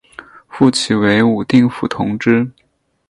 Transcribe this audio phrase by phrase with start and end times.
[0.49, 2.49] 复起为武定府同知。